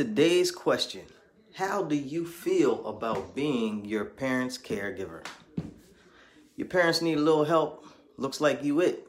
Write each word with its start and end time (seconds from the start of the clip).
Today's 0.00 0.50
question 0.50 1.02
How 1.56 1.82
do 1.82 1.94
you 1.94 2.24
feel 2.24 2.86
about 2.86 3.34
being 3.34 3.84
your 3.84 4.06
parent's 4.06 4.56
caregiver? 4.56 5.22
Your 6.56 6.68
parents 6.68 7.02
need 7.02 7.18
a 7.18 7.20
little 7.20 7.44
help. 7.44 7.84
Looks 8.16 8.40
like 8.40 8.64
you 8.64 8.80
it. 8.80 9.06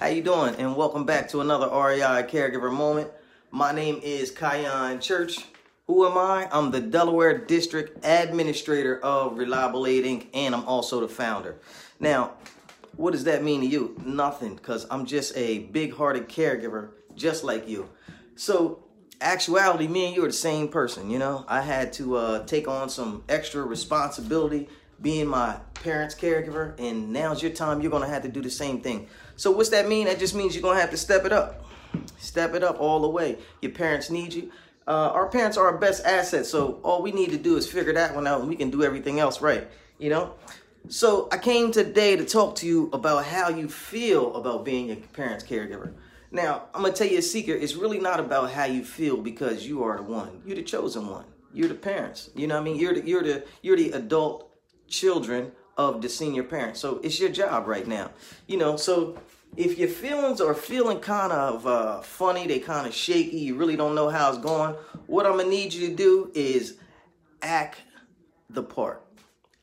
How 0.00 0.08
you 0.08 0.20
doing? 0.20 0.56
And 0.56 0.74
welcome 0.74 1.04
back 1.04 1.28
to 1.28 1.42
another 1.42 1.68
RAI 1.68 2.24
Caregiver 2.24 2.72
Moment. 2.72 3.08
My 3.52 3.70
name 3.70 4.00
is 4.02 4.32
Kyan 4.32 5.00
Church. 5.00 5.44
Who 5.86 6.04
am 6.04 6.18
I? 6.18 6.48
I'm 6.50 6.72
the 6.72 6.80
Delaware 6.80 7.38
District 7.38 8.04
Administrator 8.04 8.98
of 9.04 9.38
Reliable 9.38 9.86
Aid 9.86 10.04
Inc. 10.04 10.26
and 10.34 10.56
I'm 10.56 10.64
also 10.64 10.98
the 10.98 11.08
founder. 11.08 11.54
Now, 12.00 12.32
what 12.96 13.12
does 13.12 13.22
that 13.24 13.44
mean 13.44 13.60
to 13.60 13.66
you? 13.68 13.94
Nothing, 14.04 14.56
because 14.56 14.88
I'm 14.90 15.06
just 15.06 15.36
a 15.36 15.60
big-hearted 15.60 16.28
caregiver 16.28 16.88
just 17.14 17.44
like 17.44 17.68
you. 17.68 17.88
So, 18.34 18.82
actuality, 19.20 19.88
me 19.88 20.06
and 20.06 20.16
you 20.16 20.24
are 20.24 20.28
the 20.28 20.32
same 20.32 20.68
person, 20.68 21.10
you 21.10 21.18
know? 21.18 21.44
I 21.48 21.60
had 21.62 21.92
to 21.94 22.16
uh, 22.16 22.46
take 22.46 22.68
on 22.68 22.88
some 22.88 23.24
extra 23.28 23.62
responsibility 23.62 24.68
being 25.00 25.26
my 25.26 25.56
parents' 25.74 26.14
caregiver, 26.14 26.74
and 26.78 27.12
now's 27.12 27.42
your 27.42 27.52
time. 27.52 27.80
You're 27.80 27.90
going 27.90 28.02
to 28.02 28.08
have 28.08 28.22
to 28.22 28.28
do 28.28 28.42
the 28.42 28.50
same 28.50 28.80
thing. 28.80 29.08
So, 29.36 29.50
what's 29.50 29.70
that 29.70 29.88
mean? 29.88 30.06
That 30.06 30.18
just 30.18 30.34
means 30.34 30.54
you're 30.54 30.62
going 30.62 30.76
to 30.76 30.80
have 30.80 30.90
to 30.90 30.96
step 30.96 31.24
it 31.24 31.32
up. 31.32 31.64
Step 32.18 32.54
it 32.54 32.64
up 32.64 32.80
all 32.80 33.00
the 33.00 33.08
way. 33.08 33.38
Your 33.62 33.72
parents 33.72 34.10
need 34.10 34.34
you. 34.34 34.50
Uh, 34.86 35.10
our 35.12 35.28
parents 35.28 35.56
are 35.56 35.66
our 35.66 35.78
best 35.78 36.04
asset, 36.04 36.46
so 36.46 36.80
all 36.82 37.02
we 37.02 37.12
need 37.12 37.30
to 37.30 37.36
do 37.36 37.56
is 37.56 37.70
figure 37.70 37.92
that 37.92 38.14
one 38.14 38.26
out, 38.26 38.40
and 38.40 38.48
we 38.48 38.56
can 38.56 38.70
do 38.70 38.82
everything 38.82 39.20
else 39.20 39.40
right, 39.40 39.68
you 39.98 40.10
know? 40.10 40.34
So, 40.88 41.28
I 41.30 41.38
came 41.38 41.70
today 41.70 42.16
to 42.16 42.24
talk 42.24 42.56
to 42.56 42.66
you 42.66 42.90
about 42.92 43.24
how 43.24 43.50
you 43.50 43.68
feel 43.68 44.34
about 44.34 44.64
being 44.64 44.86
your 44.88 44.96
parents' 44.96 45.44
caregiver. 45.44 45.92
Now, 46.30 46.64
I'm 46.74 46.82
gonna 46.82 46.94
tell 46.94 47.06
you 47.06 47.18
a 47.18 47.22
secret. 47.22 47.62
It's 47.62 47.74
really 47.74 48.00
not 48.00 48.20
about 48.20 48.50
how 48.50 48.64
you 48.64 48.84
feel 48.84 49.16
because 49.16 49.66
you 49.66 49.82
are 49.84 49.96
the 49.96 50.02
one. 50.02 50.42
You're 50.44 50.56
the 50.56 50.62
chosen 50.62 51.08
one. 51.08 51.24
You're 51.52 51.68
the 51.68 51.74
parents. 51.74 52.30
You 52.34 52.46
know 52.46 52.56
what 52.56 52.62
I 52.62 52.64
mean? 52.64 52.76
You're 52.76 52.94
the 52.94 53.06
you're 53.06 53.22
the 53.22 53.44
you're 53.62 53.76
the 53.76 53.92
adult 53.92 54.50
children 54.88 55.52
of 55.76 56.02
the 56.02 56.08
senior 56.08 56.42
parents. 56.42 56.80
So 56.80 57.00
it's 57.02 57.18
your 57.18 57.30
job 57.30 57.66
right 57.66 57.86
now. 57.86 58.10
You 58.46 58.58
know, 58.58 58.76
so 58.76 59.18
if 59.56 59.78
your 59.78 59.88
feelings 59.88 60.40
are 60.40 60.54
feeling 60.54 61.00
kind 61.00 61.32
of 61.32 61.66
uh, 61.66 62.00
funny, 62.00 62.46
they 62.46 62.58
kind 62.58 62.86
of 62.86 62.94
shaky, 62.94 63.38
you 63.38 63.54
really 63.54 63.76
don't 63.76 63.94
know 63.94 64.08
how 64.08 64.28
it's 64.28 64.38
going, 64.38 64.74
what 65.06 65.24
I'm 65.24 65.38
gonna 65.38 65.48
need 65.48 65.72
you 65.72 65.88
to 65.88 65.94
do 65.94 66.30
is 66.34 66.76
act 67.40 67.80
the 68.50 68.62
part. 68.62 69.02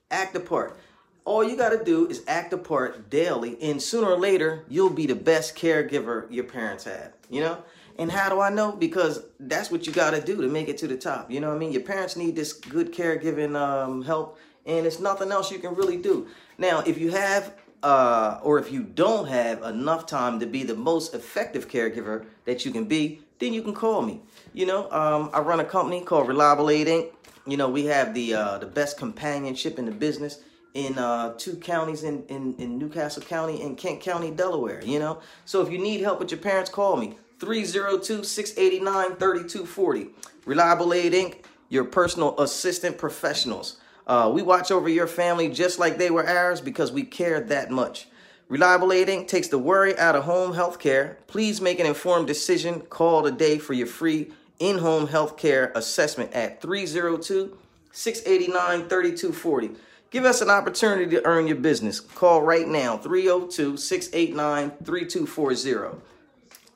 Act 0.09 0.33
the 0.33 0.39
part 0.39 0.77
all 1.25 1.43
you 1.43 1.57
got 1.57 1.69
to 1.69 1.83
do 1.83 2.07
is 2.07 2.23
act 2.27 2.53
a 2.53 2.57
part 2.57 3.09
daily 3.09 3.61
and 3.61 3.81
sooner 3.81 4.07
or 4.07 4.17
later 4.17 4.63
you'll 4.69 4.91
be 4.91 5.07
the 5.07 5.15
best 5.15 5.55
caregiver 5.55 6.31
your 6.31 6.43
parents 6.45 6.83
had 6.83 7.11
you 7.29 7.41
know? 7.41 7.57
And 7.97 8.11
how 8.11 8.29
do 8.29 8.39
i 8.39 8.49
know? 8.49 8.71
Because 8.71 9.23
that's 9.39 9.71
what 9.71 9.87
you 9.87 9.93
got 9.93 10.11
to 10.11 10.21
do 10.21 10.39
to 10.41 10.47
make 10.47 10.69
it 10.69 10.77
to 10.79 10.87
the 10.87 10.97
top 10.97 11.31
you 11.31 11.39
know 11.39 11.49
what 11.49 11.55
i 11.55 11.59
mean? 11.59 11.71
Your 11.71 11.81
parents 11.81 12.15
need 12.15 12.35
this 12.35 12.53
good 12.53 12.93
caregiving 12.93 13.55
um, 13.55 14.03
help 14.03 14.37
and 14.65 14.85
it's 14.85 14.99
nothing 14.99 15.31
else 15.31 15.51
you 15.51 15.59
can 15.59 15.75
really 15.75 15.97
do. 15.97 16.27
Now 16.57 16.79
if 16.85 16.97
you 16.97 17.11
have 17.11 17.53
uh, 17.83 18.39
or 18.41 18.57
if 18.57 18.71
you 18.71 18.81
don't 18.81 19.27
have 19.27 19.61
enough 19.63 20.07
time 20.07 20.39
to 20.39 20.45
be 20.45 20.63
the 20.63 20.75
most 20.75 21.13
effective 21.13 21.67
caregiver 21.67 22.25
that 22.45 22.65
you 22.65 22.71
can 22.71 22.85
be 22.85 23.21
then 23.39 23.51
you 23.51 23.63
can 23.63 23.73
call 23.73 24.03
me 24.03 24.21
you 24.53 24.67
know? 24.67 24.91
Um, 24.91 25.31
i 25.33 25.39
run 25.39 25.59
a 25.59 25.65
company 25.65 26.01
called 26.01 26.27
reliable 26.27 26.69
aid 26.69 26.85
inc. 26.85 27.11
You 27.47 27.57
know 27.57 27.69
we 27.69 27.85
have 27.85 28.13
the 28.13 28.35
uh, 28.35 28.57
the 28.59 28.67
best 28.67 28.97
companionship 28.99 29.79
in 29.79 29.85
the 29.85 29.91
business 29.91 30.39
in 30.75 30.99
uh, 30.99 31.33
two 31.37 31.55
counties 31.55 32.03
in, 32.03 32.23
in, 32.27 32.53
in 32.57 32.77
New 32.77 32.89
Castle 32.89 33.23
County 33.23 33.63
and 33.63 33.77
Kent 33.77 34.01
County, 34.01 34.29
Delaware, 34.29 34.83
you 34.83 34.99
know? 34.99 35.21
So 35.45 35.61
if 35.61 35.71
you 35.71 35.77
need 35.77 36.01
help 36.01 36.19
with 36.19 36.29
your 36.29 36.41
parents, 36.41 36.69
call 36.69 36.97
me. 36.97 37.15
302-689-3240. 37.39 40.09
Reliable 40.45 40.93
Aid 40.93 41.13
Inc., 41.13 41.37
your 41.69 41.85
personal 41.85 42.37
assistant 42.39 42.97
professionals. 42.97 43.77
Uh, 44.05 44.29
we 44.33 44.41
watch 44.43 44.69
over 44.69 44.89
your 44.89 45.07
family 45.07 45.47
just 45.49 45.79
like 45.79 45.97
they 45.97 46.11
were 46.11 46.27
ours 46.27 46.61
because 46.61 46.91
we 46.91 47.03
care 47.03 47.39
that 47.39 47.71
much. 47.71 48.07
Reliable 48.49 48.91
Aid 48.91 49.07
Inc. 49.07 49.27
takes 49.27 49.47
the 49.47 49.57
worry 49.57 49.97
out 49.97 50.15
of 50.15 50.25
home 50.25 50.53
health 50.53 50.77
care. 50.77 51.17
Please 51.27 51.61
make 51.61 51.79
an 51.79 51.87
informed 51.87 52.27
decision. 52.27 52.81
Call 52.81 53.23
today 53.23 53.57
for 53.57 53.73
your 53.73 53.87
free 53.87 54.31
in-home 54.59 55.07
health 55.07 55.37
care 55.37 55.71
assessment 55.73 56.33
at 56.33 56.61
302 56.61 57.57
689 57.91 58.89
3240. 58.89 59.75
Give 60.11 60.25
us 60.25 60.41
an 60.41 60.49
opportunity 60.49 61.07
to 61.11 61.25
earn 61.25 61.47
your 61.47 61.57
business. 61.57 61.99
Call 61.99 62.41
right 62.41 62.67
now 62.67 62.97
302 62.97 63.77
689 63.77 64.71
3240. 64.83 65.97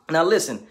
Now, 0.10 0.24
listen, 0.24 0.66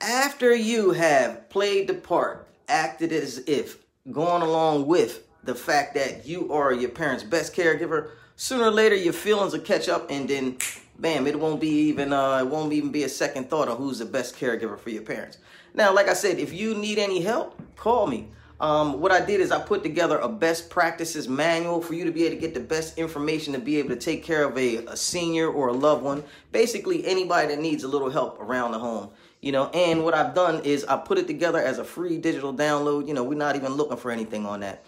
after 0.00 0.54
you 0.54 0.92
have 0.92 1.48
played 1.48 1.88
the 1.88 1.94
part, 1.94 2.48
acted 2.68 3.12
as 3.12 3.38
if, 3.46 3.78
gone 4.10 4.42
along 4.42 4.86
with 4.86 5.26
the 5.44 5.54
fact 5.54 5.94
that 5.94 6.26
you 6.26 6.52
are 6.52 6.72
your 6.72 6.90
parents' 6.90 7.22
best 7.22 7.54
caregiver, 7.54 8.10
sooner 8.36 8.64
or 8.64 8.70
later 8.70 8.94
your 8.94 9.12
feelings 9.12 9.52
will 9.52 9.60
catch 9.60 9.88
up 9.88 10.10
and 10.10 10.28
then 10.28 10.56
bam, 10.98 11.26
it 11.26 11.38
won't 11.38 11.60
be 11.60 11.68
even 11.68 12.12
uh, 12.12 12.38
it 12.38 12.46
won't 12.46 12.72
even 12.72 12.90
be 12.90 13.04
a 13.04 13.08
second 13.08 13.48
thought 13.48 13.68
of 13.68 13.78
who's 13.78 13.98
the 13.98 14.04
best 14.04 14.36
caregiver 14.36 14.78
for 14.78 14.90
your 14.90 15.02
parents. 15.02 15.38
Now, 15.74 15.94
like 15.94 16.08
I 16.08 16.14
said, 16.14 16.38
if 16.38 16.52
you 16.52 16.74
need 16.74 16.98
any 16.98 17.20
help, 17.20 17.60
call 17.76 18.06
me. 18.06 18.28
Um, 18.58 19.00
what 19.00 19.12
I 19.12 19.24
did 19.24 19.40
is 19.40 19.52
I 19.52 19.60
put 19.60 19.82
together 19.82 20.18
a 20.18 20.28
best 20.28 20.70
practices 20.70 21.28
manual 21.28 21.82
for 21.82 21.92
you 21.92 22.04
to 22.04 22.10
be 22.10 22.24
able 22.24 22.36
to 22.36 22.40
get 22.40 22.54
the 22.54 22.60
best 22.60 22.96
information 22.96 23.52
to 23.52 23.58
be 23.58 23.76
able 23.78 23.90
to 23.90 23.96
take 23.96 24.22
care 24.22 24.44
of 24.44 24.56
a, 24.56 24.76
a 24.86 24.96
senior 24.96 25.48
or 25.48 25.68
a 25.68 25.72
loved 25.72 26.02
one. 26.02 26.24
Basically, 26.52 27.06
anybody 27.06 27.48
that 27.48 27.60
needs 27.60 27.84
a 27.84 27.88
little 27.88 28.08
help 28.08 28.40
around 28.40 28.72
the 28.72 28.78
home. 28.78 29.10
You 29.42 29.52
know, 29.52 29.66
and 29.68 30.02
what 30.02 30.14
I've 30.14 30.34
done 30.34 30.64
is 30.64 30.84
I 30.86 30.96
put 30.96 31.18
it 31.18 31.26
together 31.26 31.58
as 31.58 31.78
a 31.78 31.84
free 31.84 32.16
digital 32.16 32.52
download. 32.52 33.06
You 33.06 33.14
know, 33.14 33.22
we're 33.22 33.38
not 33.38 33.56
even 33.56 33.74
looking 33.74 33.98
for 33.98 34.10
anything 34.10 34.46
on 34.46 34.60
that. 34.60 34.84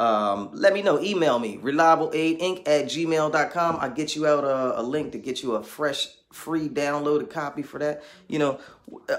Um, 0.00 0.48
let 0.54 0.72
me 0.72 0.80
know. 0.80 0.98
Email 0.98 1.38
me, 1.38 1.58
reliableaidinc 1.58 2.66
at 2.66 2.86
gmail.com. 2.86 3.76
I'll 3.80 3.90
get 3.90 4.16
you 4.16 4.26
out 4.26 4.44
a, 4.44 4.80
a 4.80 4.82
link 4.82 5.12
to 5.12 5.18
get 5.18 5.42
you 5.42 5.56
a 5.56 5.62
fresh 5.62 6.08
free 6.32 6.70
downloaded 6.70 7.28
copy 7.28 7.62
for 7.62 7.78
that. 7.80 8.02
You 8.26 8.38
know, 8.38 8.60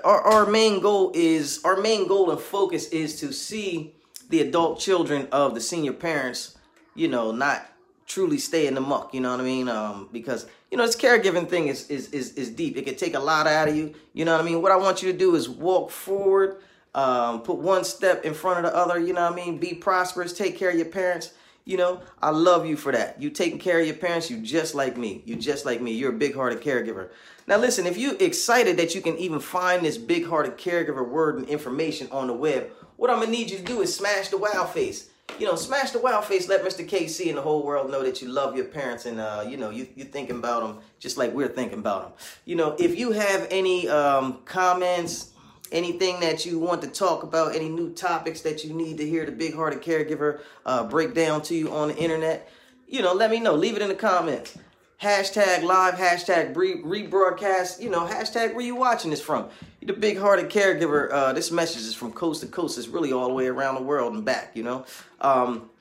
our, 0.04 0.22
our 0.22 0.46
main 0.48 0.82
goal 0.82 1.12
is 1.14 1.62
our 1.64 1.80
main 1.80 2.08
goal 2.08 2.32
and 2.32 2.40
focus 2.40 2.88
is 2.88 3.20
to 3.20 3.32
see 3.32 3.94
the 4.30 4.42
adult 4.42 4.80
children 4.80 5.28
of 5.32 5.54
the 5.54 5.62
senior 5.62 5.94
parents, 5.94 6.58
you 6.96 7.08
know, 7.08 7.32
not 7.32 7.64
truly 8.08 8.40
stay 8.40 8.66
in 8.66 8.74
the 8.74 8.82
muck, 8.82 9.14
you 9.14 9.22
know 9.22 9.32
what 9.32 9.40
I 9.40 9.44
mean? 9.44 9.70
Um, 9.70 10.10
because 10.12 10.48
you 10.72 10.78
know, 10.78 10.86
this 10.86 10.96
caregiving 10.96 11.48
thing 11.48 11.68
is 11.68 11.90
is 11.92 12.10
is 12.10 12.34
is 12.34 12.50
deep. 12.50 12.76
It 12.76 12.86
can 12.86 12.96
take 12.96 13.14
a 13.14 13.20
lot 13.20 13.46
out 13.46 13.68
of 13.68 13.76
you. 13.76 13.94
You 14.14 14.26
know 14.26 14.32
what 14.32 14.42
I 14.42 14.44
mean? 14.44 14.64
What 14.64 14.72
I 14.72 14.78
want 14.78 15.04
you 15.04 15.12
to 15.12 15.18
do 15.18 15.36
is 15.36 15.48
walk 15.48 15.92
forward, 15.92 16.58
um, 16.94 17.42
put 17.42 17.58
one 17.58 17.84
step 17.84 18.26
in 18.26 18.34
front 18.34 18.66
of 18.66 18.72
the 18.72 18.78
other, 18.78 19.00
you 19.00 19.14
know 19.14 19.24
what 19.24 19.34
I 19.34 19.36
mean? 19.36 19.58
Be 19.58 19.74
prosperous, 19.74 20.34
take 20.34 20.58
care 20.58 20.70
of 20.70 20.76
your 20.76 20.86
parents 20.86 21.32
you 21.64 21.78
know, 21.78 22.02
I 22.22 22.32
love 22.32 22.66
you 22.66 22.76
for 22.76 22.92
that. 22.92 23.22
You 23.22 23.30
taking 23.30 23.60
care 23.60 23.80
of 23.80 23.86
your 23.86 23.96
parents, 23.96 24.30
you 24.30 24.38
just 24.38 24.74
like 24.74 24.98
me. 24.98 25.22
You 25.26 25.36
just 25.36 25.66
like 25.66 25.82
me. 25.82 25.94
You're 25.94 26.12
a 26.12 26.18
big-hearted 26.18 26.62
caregiver. 26.62 27.10
Now 27.48 27.58
listen, 27.58 27.86
if 27.86 27.98
you're 27.98 28.16
excited 28.20 28.78
that 28.78 28.96
you 28.96 29.02
can 29.02 29.18
even 29.18 29.40
find 29.40 29.86
this 29.86 29.98
big-hearted 29.98 30.58
caregiver 30.58 31.08
word 31.08 31.38
and 31.38 31.48
information 31.48 32.08
on 32.12 32.28
the 32.28 32.34
web, 32.34 32.72
what 32.98 33.10
I'm 33.10 33.20
gonna 33.20 33.32
need 33.32 33.52
you 33.52 33.58
to 33.58 33.64
do 33.64 33.82
is 33.82 33.96
smash 33.96 34.30
the 34.30 34.38
wow 34.38 34.66
face. 34.66 35.10
You 35.40 35.46
know, 35.46 35.56
smash 35.56 35.92
the 35.92 36.00
wow 36.00 36.22
face. 36.22 36.50
Let 36.50 36.64
Mr. 36.64 36.88
KC 36.88 37.30
and 37.30 37.38
the 37.38 37.42
whole 37.42 37.64
world 37.64 37.90
know 37.90 38.04
that 38.04 38.22
you 38.22 38.28
love 38.28 38.56
your 38.56 38.66
parents 38.66 39.06
and 39.06 39.20
uh, 39.20 39.46
you 39.48 39.58
know 39.58 39.70
you 39.70 39.88
you're 39.96 40.08
thinking 40.08 40.38
about 40.38 40.62
them 40.62 40.80
just 41.00 41.18
like 41.18 41.32
we're 41.32 41.48
thinking 41.48 41.80
about 41.80 42.04
them. 42.04 42.12
You 42.46 42.58
know, 42.58 42.76
if 42.78 42.98
you 43.00 43.12
have 43.12 43.48
any 43.50 43.88
um, 43.88 44.40
comments, 44.46 45.32
anything 45.72 46.20
that 46.20 46.46
you 46.46 46.60
want 46.60 46.82
to 46.82 46.88
talk 46.88 47.24
about, 47.24 47.56
any 47.56 47.70
new 47.70 47.92
topics 47.92 48.42
that 48.42 48.64
you 48.64 48.74
need 48.74 48.98
to 48.98 49.08
hear 49.08 49.26
the 49.26 49.32
big 49.32 49.56
hearted 49.56 49.82
caregiver 49.82 50.42
uh, 50.66 50.84
break 50.84 51.14
down 51.14 51.42
to 51.44 51.56
you 51.56 51.72
on 51.72 51.90
the 51.90 51.98
internet, 51.98 52.50
you 52.88 53.02
know, 53.02 53.14
let 53.14 53.32
me 53.32 53.40
know. 53.40 53.54
Leave 53.54 53.76
it 53.76 53.82
in 53.82 53.88
the 53.88 53.96
comments. 53.96 54.58
Hashtag 55.02 55.64
live, 55.64 55.96
hashtag 55.96 56.56
re- 56.56 56.82
rebroadcast, 56.82 57.82
you 57.82 57.90
know, 57.90 58.06
hashtag 58.06 58.54
where 58.54 58.64
you 58.64 58.76
watching 58.76 59.10
this 59.10 59.22
from. 59.22 59.50
You're 59.80 59.96
the 59.96 60.00
big 60.00 60.20
hearted 60.20 60.50
caregiver. 60.50 61.12
Uh, 61.12 61.34
this 61.34 61.50
message 61.50 61.82
is 61.82 61.96
from 61.96 62.12
coast 62.12 62.42
to 62.42 62.48
coast. 62.48 62.78
It's 62.78 62.88
really 62.88 63.12
all 63.12 63.28
the 63.28 63.34
way 63.34 63.48
around 63.48 63.76
the 63.76 63.82
world 63.82 64.14
and 64.14 64.24
back, 64.24 64.52
you 64.54 64.62
know. 64.62 64.86
Um, 65.22 65.72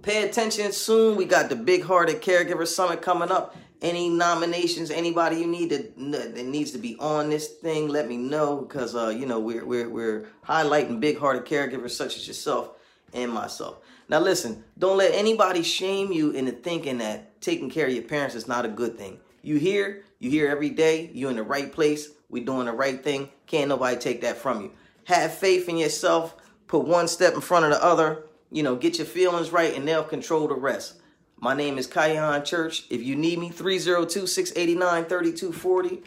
pay 0.00 0.26
attention 0.26 0.72
soon. 0.72 1.16
We 1.16 1.26
got 1.26 1.50
the 1.50 1.56
big 1.56 1.82
hearted 1.82 2.22
caregiver 2.22 2.66
summit 2.66 3.02
coming 3.02 3.30
up 3.30 3.54
any 3.80 4.08
nominations, 4.08 4.90
anybody 4.90 5.36
you 5.36 5.46
need 5.46 5.70
to, 5.70 5.92
that 6.10 6.44
needs 6.44 6.72
to 6.72 6.78
be 6.78 6.96
on 6.98 7.30
this 7.30 7.48
thing, 7.48 7.88
let 7.88 8.08
me 8.08 8.16
know 8.16 8.56
because 8.56 8.94
uh, 8.94 9.08
you 9.08 9.26
know 9.26 9.38
we're 9.38 9.64
we're 9.64 9.88
we're 9.88 10.28
highlighting 10.46 11.00
big-hearted 11.00 11.44
caregivers 11.44 11.90
such 11.90 12.16
as 12.16 12.26
yourself 12.26 12.70
and 13.12 13.32
myself. 13.32 13.78
Now 14.08 14.20
listen, 14.20 14.64
don't 14.78 14.96
let 14.96 15.14
anybody 15.14 15.62
shame 15.62 16.12
you 16.12 16.30
into 16.30 16.52
thinking 16.52 16.98
that 16.98 17.40
taking 17.40 17.70
care 17.70 17.86
of 17.86 17.92
your 17.92 18.02
parents 18.04 18.34
is 18.34 18.48
not 18.48 18.64
a 18.64 18.68
good 18.68 18.98
thing. 18.98 19.20
You 19.42 19.56
hear, 19.56 20.02
you 20.18 20.30
hear 20.30 20.48
every 20.48 20.70
day, 20.70 21.10
you're 21.12 21.30
in 21.30 21.36
the 21.36 21.42
right 21.42 21.72
place, 21.72 22.08
we're 22.28 22.44
doing 22.44 22.66
the 22.66 22.72
right 22.72 23.02
thing. 23.02 23.30
Can't 23.46 23.68
nobody 23.68 23.96
take 23.96 24.22
that 24.22 24.36
from 24.36 24.62
you. 24.62 24.72
Have 25.04 25.34
faith 25.34 25.68
in 25.68 25.78
yourself, 25.78 26.34
put 26.66 26.84
one 26.84 27.08
step 27.08 27.34
in 27.34 27.40
front 27.40 27.64
of 27.64 27.70
the 27.70 27.82
other, 27.82 28.24
you 28.50 28.62
know, 28.62 28.76
get 28.76 28.98
your 28.98 29.06
feelings 29.06 29.50
right 29.50 29.74
and 29.74 29.86
they'll 29.86 30.04
control 30.04 30.48
the 30.48 30.54
rest. 30.54 30.97
My 31.40 31.54
name 31.54 31.78
is 31.78 31.86
Kyan 31.86 32.44
Church. 32.44 32.84
If 32.90 33.00
you 33.02 33.14
need 33.14 33.38
me, 33.38 33.50
302 33.50 34.26
689 34.26 35.04
3240. 35.04 36.02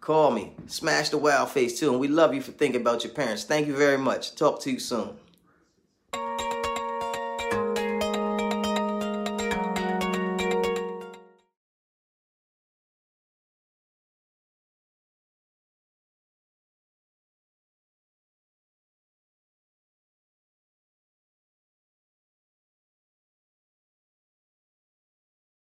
Call 0.00 0.30
me. 0.30 0.52
Smash 0.66 1.08
the 1.08 1.16
wild 1.16 1.48
face 1.48 1.80
too. 1.80 1.90
And 1.90 1.98
we 1.98 2.08
love 2.08 2.34
you 2.34 2.42
for 2.42 2.52
thinking 2.52 2.82
about 2.82 3.02
your 3.02 3.14
parents. 3.14 3.44
Thank 3.44 3.66
you 3.66 3.74
very 3.74 3.96
much. 3.96 4.34
Talk 4.34 4.60
to 4.60 4.70
you 4.70 4.78
soon. 4.78 5.16